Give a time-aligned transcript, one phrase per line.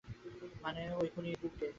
[0.63, 1.67] মানে, ওই খুনি ইঁদুরের দিকে?